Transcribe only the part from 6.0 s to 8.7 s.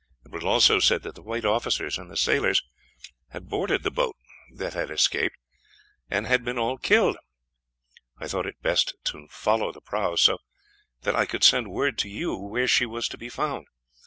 and had been all killed. I thought it